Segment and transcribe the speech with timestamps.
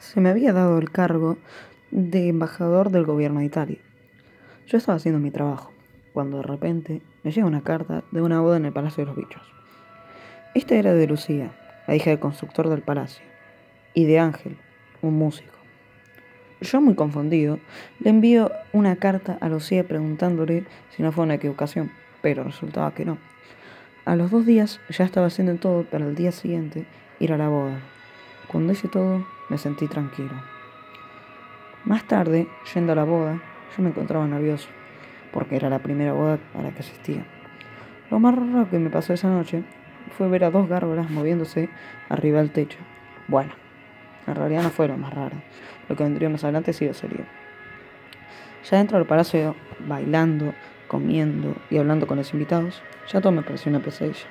[0.00, 1.36] se me había dado el cargo
[1.90, 3.78] de embajador del gobierno de Italia.
[4.66, 5.72] Yo estaba haciendo mi trabajo,
[6.12, 9.16] cuando de repente me llega una carta de una boda en el Palacio de los
[9.16, 9.42] Bichos.
[10.54, 11.52] Esta era de Lucía,
[11.86, 13.24] la hija del constructor del palacio,
[13.92, 14.56] y de Ángel,
[15.02, 15.52] un músico.
[16.62, 17.58] Yo, muy confundido,
[18.00, 20.64] le envío una carta a Lucía preguntándole
[20.96, 21.90] si no fue una equivocación,
[22.22, 23.18] pero resultaba que no.
[24.06, 26.86] A los dos días ya estaba haciendo todo para el día siguiente
[27.18, 27.80] ir a la boda.
[28.48, 30.32] Cuando hice todo, me sentí tranquilo.
[31.84, 33.42] Más tarde, yendo a la boda,
[33.76, 34.68] yo me encontraba nervioso,
[35.32, 37.26] porque era la primera boda a la que asistía.
[38.10, 39.62] Lo más raro que me pasó esa noche
[40.16, 41.68] fue ver a dos gárgolas moviéndose
[42.08, 42.78] arriba del techo.
[43.28, 43.52] Bueno,
[44.26, 45.36] en realidad no fue lo más raro.
[45.88, 47.26] Lo que vendría más adelante sí lo sería.
[48.68, 50.54] Ya dentro del palacio, bailando,
[50.86, 54.26] comiendo y hablando con los invitados, ya todo me pareció una pesadilla.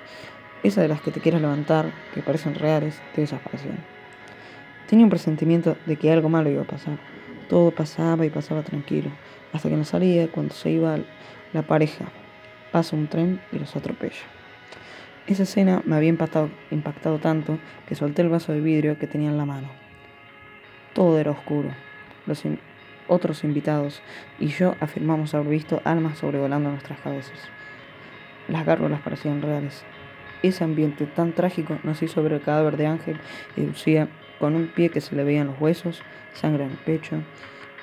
[0.61, 3.79] Esa de las que te quieres levantar, que parecen reales, te desaparecieron.
[4.89, 6.97] Tenía un presentimiento de que algo malo iba a pasar.
[7.47, 9.11] Todo pasaba y pasaba tranquilo,
[9.53, 10.97] hasta que no salía cuando se iba
[11.53, 12.05] la pareja.
[12.72, 14.23] Pasa un tren y los atropella.
[15.28, 19.38] Esa escena me había impactado, tanto que solté el vaso de vidrio que tenía en
[19.38, 19.67] la mano.
[20.95, 21.69] Todo era oscuro.
[22.25, 22.41] Los
[23.08, 24.02] otros invitados
[24.39, 27.38] y yo afirmamos haber visto almas sobrevolando nuestras cabezas.
[28.47, 29.83] Las gárgolas parecían reales.
[30.41, 33.19] Ese ambiente tan trágico nos hizo ver el cadáver de Ángel
[33.56, 34.08] y Lucía
[34.39, 36.01] con un pie que se le veían los huesos,
[36.33, 37.17] sangre en el pecho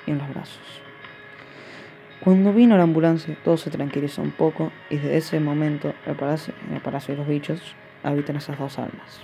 [0.05, 0.81] y en los brazos.
[2.19, 6.53] Cuando vino la ambulancia, todo se tranquilizó un poco y desde ese momento el palacio,
[6.67, 9.21] en el Palacio de los Bichos habitan esas dos almas.